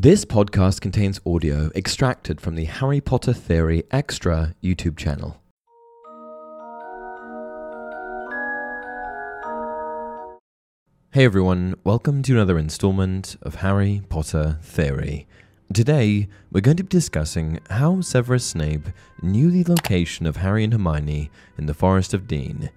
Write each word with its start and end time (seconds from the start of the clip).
This 0.00 0.24
podcast 0.24 0.80
contains 0.80 1.20
audio 1.26 1.72
extracted 1.74 2.40
from 2.40 2.54
the 2.54 2.66
Harry 2.66 3.00
Potter 3.00 3.32
Theory 3.32 3.82
Extra 3.90 4.54
YouTube 4.62 4.96
channel. 4.96 5.42
Hey 11.10 11.24
everyone, 11.24 11.74
welcome 11.82 12.22
to 12.22 12.32
another 12.32 12.60
installment 12.60 13.38
of 13.42 13.56
Harry 13.56 14.02
Potter 14.08 14.60
Theory. 14.62 15.26
Today, 15.74 16.28
we're 16.52 16.60
going 16.60 16.76
to 16.76 16.84
be 16.84 16.90
discussing 16.90 17.58
how 17.68 18.00
Severus 18.00 18.44
Snape 18.44 18.86
knew 19.20 19.50
the 19.50 19.68
location 19.68 20.26
of 20.26 20.36
Harry 20.36 20.62
and 20.62 20.72
Hermione 20.72 21.28
in 21.58 21.66
the 21.66 21.74
Forest 21.74 22.14
of 22.14 22.28
Dean. 22.28 22.70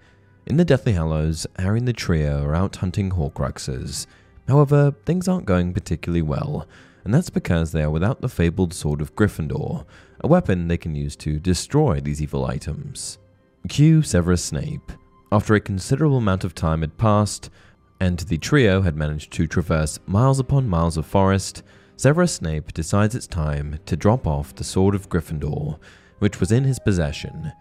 In 0.47 0.57
the 0.57 0.65
Deathly 0.65 0.93
Hallows, 0.93 1.45
Harry 1.59 1.77
and 1.77 1.87
the 1.87 1.93
trio 1.93 2.43
are 2.43 2.55
out 2.55 2.77
hunting 2.77 3.11
Horcruxes. 3.11 4.07
However, 4.47 4.95
things 5.05 5.27
aren't 5.27 5.45
going 5.45 5.71
particularly 5.71 6.23
well, 6.23 6.67
and 7.03 7.13
that's 7.13 7.29
because 7.29 7.71
they 7.71 7.83
are 7.83 7.89
without 7.89 8.21
the 8.21 8.29
fabled 8.29 8.73
Sword 8.73 9.01
of 9.01 9.15
Gryffindor, 9.15 9.85
a 10.21 10.27
weapon 10.27 10.67
they 10.67 10.77
can 10.77 10.95
use 10.95 11.15
to 11.17 11.39
destroy 11.39 11.99
these 11.99 12.21
evil 12.21 12.45
items. 12.45 13.17
Cue 13.67 14.01
Severus 14.01 14.43
Snape. 14.43 14.91
After 15.31 15.55
a 15.55 15.59
considerable 15.59 16.17
amount 16.17 16.43
of 16.43 16.55
time 16.55 16.81
had 16.81 16.97
passed, 16.97 17.49
and 17.99 18.19
the 18.19 18.37
trio 18.37 18.81
had 18.81 18.95
managed 18.95 19.31
to 19.33 19.47
traverse 19.47 19.99
miles 20.07 20.39
upon 20.39 20.67
miles 20.67 20.97
of 20.97 21.05
forest, 21.05 21.63
Severus 21.95 22.33
Snape 22.33 22.73
decides 22.73 23.13
it's 23.13 23.27
time 23.27 23.79
to 23.85 23.95
drop 23.95 24.25
off 24.25 24.55
the 24.55 24.63
Sword 24.63 24.95
of 24.95 25.07
Gryffindor, 25.07 25.77
which 26.19 26.39
was 26.39 26.51
in 26.51 26.63
his 26.63 26.79
possession. 26.79 27.51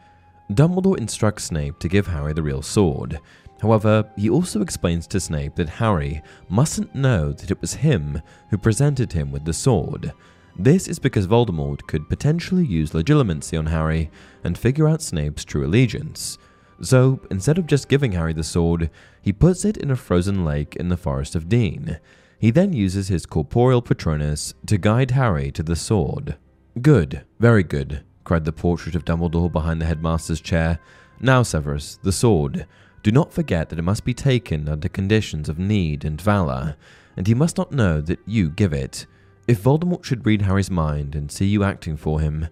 Dumbledore 0.51 0.99
instructs 0.99 1.45
Snape 1.45 1.79
to 1.79 1.89
give 1.89 2.07
Harry 2.07 2.33
the 2.33 2.43
real 2.43 2.63
sword. 2.63 3.21
However, 3.61 4.09
he 4.17 4.31
also 4.31 4.63
explains 4.63 5.07
to 5.09 5.21
Snape 5.21 5.55
that 5.57 5.69
Harry 5.69 6.23
mustn't 6.49 6.95
know 6.95 7.33
that 7.33 7.51
it 7.51 7.61
was 7.61 7.75
him 7.75 8.23
who 8.49 8.57
presented 8.57 9.13
him 9.13 9.31
with 9.31 9.45
the 9.45 9.53
sword. 9.53 10.13
This 10.57 10.89
is 10.89 10.99
because 10.99 11.27
Voldemort 11.27 11.87
could 11.87 12.09
potentially 12.09 12.65
use 12.65 12.93
legilimency 12.93 13.59
on 13.59 13.67
Harry 13.67 14.11
and 14.45 14.57
figure 14.57 14.89
out 14.89 15.03
Snape's 15.03 15.45
true 15.45 15.67
allegiance. 15.67 16.39
So, 16.83 17.21
instead 17.31 17.59
of 17.59 17.67
just 17.67 17.89
giving 17.89 18.13
Harry 18.13 18.33
the 18.33 18.43
sword, 18.43 18.91
he 19.21 19.33
puts 19.33 19.65
it 19.67 19.77
in 19.77 19.91
a 19.91 19.97
frozen 19.97 20.45
lake 20.45 20.77
in 20.77 20.89
the 20.89 20.97
Forest 20.97 21.35
of 21.35 21.49
Dean. 21.49 21.99
He 22.39 22.51
then 22.51 22.73
uses 22.73 23.09
his 23.09 23.27
corporeal 23.27 23.83
Patronus 23.83 24.55
to 24.67 24.79
guide 24.79 25.11
Harry 25.11 25.51
to 25.53 25.63
the 25.63 25.77
sword. 25.77 26.37
Good, 26.81 27.27
very 27.39 27.63
good, 27.63 28.03
cried 28.25 28.47
the 28.47 28.53
portrait 28.53 28.95
of 28.95 29.05
Dumbledore 29.05 29.53
behind 29.53 29.81
the 29.83 29.87
headmaster's 29.87 30.41
chair. 30.41 30.79
Now, 31.21 31.43
Severus, 31.43 31.99
the 32.03 32.13
sword. 32.13 32.67
Do 33.03 33.11
not 33.11 33.33
forget 33.33 33.69
that 33.69 33.79
it 33.79 33.83
must 33.83 34.05
be 34.05 34.15
taken 34.15 34.69
under 34.69 34.89
conditions 34.89 35.49
of 35.49 35.59
need 35.59 36.05
and 36.05 36.21
valor, 36.21 36.77
and 37.17 37.27
he 37.27 37.35
must 37.35 37.57
not 37.57 37.73
know 37.73 38.01
that 38.03 38.19
you 38.27 38.51
give 38.51 38.73
it. 38.73 39.07
If 39.49 39.63
Voldemort 39.63 40.05
should 40.05 40.27
read 40.27 40.43
Harry's 40.43 40.71
mind 40.71 41.15
and 41.15 41.33
see 41.33 41.47
you 41.47 41.65
acting 41.65 41.97
for 41.97 42.21
him, 42.21 42.49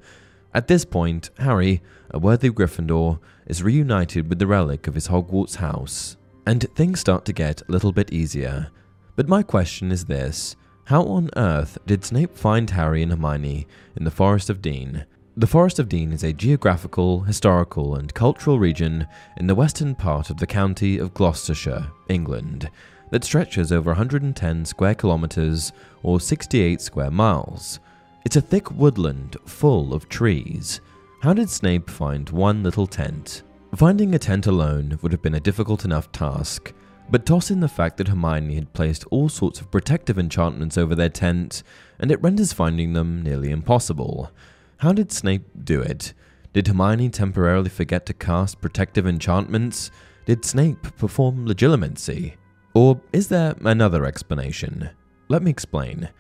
at 0.54 0.66
this 0.66 0.84
point, 0.84 1.30
Harry, 1.38 1.82
a 2.10 2.18
worthy 2.18 2.50
Gryffindor, 2.50 3.18
is 3.46 3.62
reunited 3.62 4.28
with 4.28 4.38
the 4.38 4.46
relic 4.46 4.86
of 4.86 4.94
his 4.94 5.08
Hogwarts 5.08 5.56
house, 5.56 6.16
and 6.46 6.66
things 6.74 7.00
start 7.00 7.24
to 7.26 7.32
get 7.32 7.60
a 7.62 7.70
little 7.70 7.92
bit 7.92 8.12
easier. 8.12 8.70
But 9.14 9.28
my 9.28 9.42
question 9.42 9.92
is 9.92 10.06
this 10.06 10.56
How 10.84 11.02
on 11.02 11.30
earth 11.36 11.76
did 11.86 12.04
Snape 12.04 12.36
find 12.36 12.70
Harry 12.70 13.02
and 13.02 13.12
Hermione 13.12 13.66
in 13.94 14.04
the 14.04 14.10
Forest 14.10 14.48
of 14.48 14.62
Dean? 14.62 15.04
The 15.38 15.46
Forest 15.46 15.78
of 15.78 15.88
Dean 15.88 16.12
is 16.12 16.24
a 16.24 16.32
geographical, 16.32 17.20
historical, 17.20 17.94
and 17.94 18.12
cultural 18.12 18.58
region 18.58 19.06
in 19.36 19.46
the 19.46 19.54
western 19.54 19.94
part 19.94 20.30
of 20.30 20.38
the 20.38 20.48
county 20.48 20.98
of 20.98 21.14
Gloucestershire, 21.14 21.92
England, 22.08 22.68
that 23.12 23.22
stretches 23.22 23.70
over 23.70 23.90
110 23.90 24.64
square 24.64 24.96
kilometres 24.96 25.70
or 26.02 26.18
68 26.18 26.80
square 26.80 27.12
miles. 27.12 27.78
It's 28.24 28.34
a 28.34 28.40
thick 28.40 28.72
woodland 28.72 29.36
full 29.46 29.94
of 29.94 30.08
trees. 30.08 30.80
How 31.22 31.34
did 31.34 31.50
Snape 31.50 31.88
find 31.88 32.28
one 32.30 32.64
little 32.64 32.88
tent? 32.88 33.42
Finding 33.76 34.16
a 34.16 34.18
tent 34.18 34.48
alone 34.48 34.98
would 35.02 35.12
have 35.12 35.22
been 35.22 35.36
a 35.36 35.40
difficult 35.40 35.84
enough 35.84 36.10
task, 36.10 36.72
but 37.10 37.24
toss 37.24 37.52
in 37.52 37.60
the 37.60 37.68
fact 37.68 37.98
that 37.98 38.08
Hermione 38.08 38.56
had 38.56 38.72
placed 38.72 39.04
all 39.12 39.28
sorts 39.28 39.60
of 39.60 39.70
protective 39.70 40.18
enchantments 40.18 40.76
over 40.76 40.96
their 40.96 41.08
tent, 41.08 41.62
and 42.00 42.10
it 42.10 42.20
renders 42.22 42.52
finding 42.52 42.94
them 42.94 43.22
nearly 43.22 43.52
impossible. 43.52 44.32
How 44.78 44.92
did 44.92 45.10
Snape 45.10 45.44
do 45.64 45.80
it? 45.80 46.14
Did 46.52 46.68
Hermione 46.68 47.08
temporarily 47.08 47.68
forget 47.68 48.06
to 48.06 48.12
cast 48.12 48.60
protective 48.60 49.08
enchantments? 49.08 49.90
Did 50.24 50.44
Snape 50.44 50.96
perform 50.96 51.46
legilimency? 51.48 52.34
Or 52.74 53.00
is 53.12 53.26
there 53.26 53.56
another 53.64 54.04
explanation? 54.04 54.90
Let 55.26 55.42
me 55.42 55.50
explain. 55.50 56.10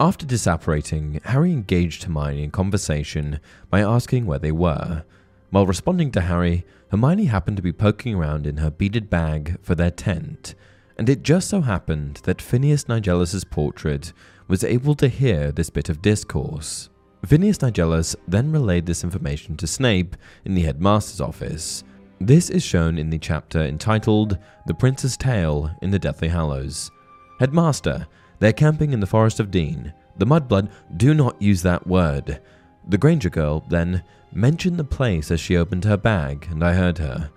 After 0.00 0.26
disapparating, 0.26 1.22
Harry 1.24 1.52
engaged 1.52 2.02
Hermione 2.02 2.42
in 2.42 2.50
conversation 2.50 3.38
by 3.70 3.82
asking 3.82 4.26
where 4.26 4.40
they 4.40 4.50
were. 4.50 5.04
While 5.50 5.66
responding 5.66 6.10
to 6.12 6.22
Harry, 6.22 6.66
Hermione 6.90 7.26
happened 7.26 7.58
to 7.58 7.62
be 7.62 7.72
poking 7.72 8.16
around 8.16 8.44
in 8.44 8.56
her 8.56 8.72
beaded 8.72 9.08
bag 9.08 9.56
for 9.62 9.76
their 9.76 9.92
tent, 9.92 10.56
and 10.98 11.08
it 11.08 11.22
just 11.22 11.48
so 11.48 11.60
happened 11.60 12.22
that 12.24 12.42
Phineas 12.42 12.88
Nigellus's 12.88 13.44
portrait 13.44 14.12
was 14.48 14.64
able 14.64 14.96
to 14.96 15.06
hear 15.06 15.52
this 15.52 15.70
bit 15.70 15.88
of 15.88 16.02
discourse. 16.02 16.88
Phineas 17.26 17.58
Nigellus 17.58 18.16
then 18.26 18.50
relayed 18.50 18.86
this 18.86 19.04
information 19.04 19.56
to 19.58 19.66
Snape 19.66 20.16
in 20.44 20.54
the 20.54 20.62
headmaster's 20.62 21.20
office. 21.20 21.84
This 22.18 22.50
is 22.50 22.62
shown 22.62 22.98
in 22.98 23.10
the 23.10 23.18
chapter 23.18 23.60
entitled 23.60 24.38
The 24.66 24.74
Prince's 24.74 25.16
Tale 25.16 25.70
in 25.82 25.90
the 25.90 25.98
Deathly 25.98 26.28
Hallows. 26.28 26.90
Headmaster, 27.38 28.06
they're 28.38 28.52
camping 28.52 28.92
in 28.92 29.00
the 29.00 29.06
Forest 29.06 29.38
of 29.38 29.50
Dean. 29.50 29.92
The 30.16 30.26
Mudblood 30.26 30.70
do 30.96 31.14
not 31.14 31.40
use 31.40 31.62
that 31.62 31.86
word. 31.86 32.40
The 32.88 32.98
Granger 32.98 33.30
girl, 33.30 33.64
then, 33.68 34.02
mentioned 34.32 34.78
the 34.78 34.84
place 34.84 35.30
as 35.30 35.40
she 35.40 35.56
opened 35.56 35.84
her 35.84 35.96
bag, 35.96 36.46
and 36.50 36.64
I 36.64 36.72
heard 36.74 36.98
her. 36.98 37.30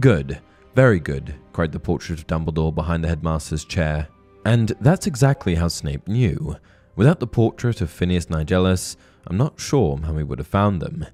Good, 0.00 0.40
very 0.74 1.00
good, 1.00 1.34
cried 1.52 1.72
the 1.72 1.80
portrait 1.80 2.18
of 2.18 2.26
Dumbledore 2.26 2.74
behind 2.74 3.04
the 3.04 3.08
headmaster's 3.08 3.64
chair. 3.64 4.08
And 4.44 4.72
that's 4.80 5.06
exactly 5.06 5.54
how 5.54 5.68
Snape 5.68 6.08
knew. 6.08 6.56
Without 6.94 7.20
the 7.20 7.26
portrait 7.26 7.80
of 7.80 7.90
Phineas 7.90 8.26
Nigellus, 8.26 8.96
I'm 9.26 9.36
not 9.36 9.60
sure 9.60 9.98
how 9.98 10.16
he 10.16 10.24
would 10.24 10.38
have 10.38 10.46
found 10.46 10.80
them. 10.80 11.06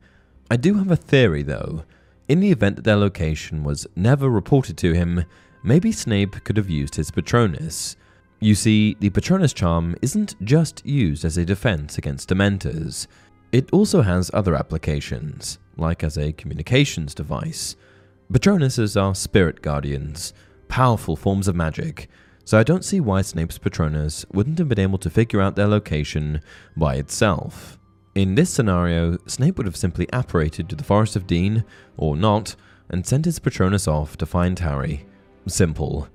I 0.51 0.57
do 0.57 0.75
have 0.75 0.91
a 0.91 0.97
theory, 0.97 1.43
though. 1.43 1.85
In 2.29 2.41
the 2.41 2.51
event 2.51 2.77
that 2.77 2.85
their 2.85 2.97
location 2.97 3.65
was 3.65 3.87
never 3.97 4.29
reported 4.29 4.77
to 4.79 4.93
him, 4.93 5.25
maybe 5.63 5.93
Snape 5.93 6.45
could 6.45 6.57
have 6.57 6.71
used 6.71 6.95
his 6.95 7.11
Patronus. 7.11 7.97
You 8.41 8.55
see, 8.55 8.97
the 9.01 9.11
Patronus 9.11 9.53
charm 9.53 9.97
isn't 10.03 10.43
just 10.45 10.85
used 10.85 11.25
as 11.25 11.37
a 11.37 11.45
defense 11.45 11.97
against 11.99 12.29
Dementors. 12.29 13.07
It 13.53 13.73
also 13.73 14.03
has 14.03 14.31
other 14.35 14.55
applications, 14.55 15.59
like 15.77 16.03
as 16.03 16.19
a 16.19 16.33
communications 16.33 17.15
device. 17.15 17.77
Patronuses 18.33 19.01
are 19.01 19.15
spirit 19.15 19.63
guardians, 19.63 20.33
powerful 20.69 21.17
forms 21.17 21.49
of 21.49 21.55
magic, 21.55 22.09
so 22.45 22.59
I 22.59 22.63
don't 22.63 22.85
see 22.85 23.01
why 23.01 23.23
Snape's 23.23 23.59
Patronus 23.59 24.25
wouldn't 24.33 24.59
have 24.59 24.69
been 24.69 24.81
able 24.81 24.99
to 24.99 25.11
figure 25.11 25.41
out 25.41 25.55
their 25.55 25.69
location 25.69 26.41
by 26.77 26.97
itself. 26.97 27.79
In 28.15 28.35
this 28.35 28.51
scenario, 28.51 29.17
Snape 29.27 29.57
would 29.57 29.67
have 29.67 29.77
simply 29.77 30.07
apparated 30.13 30.69
to 30.69 30.77
the 30.77 30.85
Forest 30.85 31.17
of 31.17 31.27
Dean, 31.27 31.65
or 31.97 32.15
not, 32.15 32.55
and 32.91 33.07
sent 33.07 33.25
his 33.25 33.39
Patronus 33.39 33.89
off 33.89 34.19
to 34.19 34.27
find 34.27 34.59
Harry. 34.59 35.07
Simple. 35.47 36.09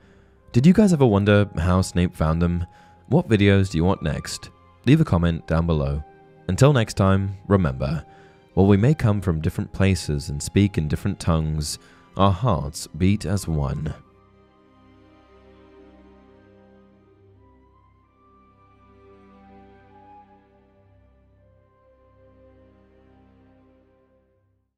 Did 0.52 0.68
you 0.68 0.74
guys 0.74 0.94
ever 0.94 1.07
wonder 1.07 1.50
how 1.57 1.81
Snape 1.81 2.16
found 2.16 2.40
them? 2.40 2.68
What 3.07 3.28
videos 3.28 3.72
do 3.72 3.80
you 3.80 3.84
want 3.84 4.03
next? 4.03 4.52
Leave 4.86 5.02
a 5.02 5.06
comment 5.06 5.47
down 5.47 5.66
below. 5.66 6.03
Until 6.47 6.72
next 6.72 6.97
time, 6.97 7.36
remember, 7.47 8.06
while 8.53 8.68
we 8.68 8.78
may 8.78 8.94
come 8.94 9.19
from 9.19 9.41
different 9.41 9.74
places 9.74 10.30
and 10.30 10.41
speak 10.41 10.78
in 10.78 10.88
different 10.88 11.19
tongues, 11.19 11.80
our 12.16 12.31
hearts 12.31 12.88
beat 12.88 13.25
as 13.25 13.47
one. 13.47 13.94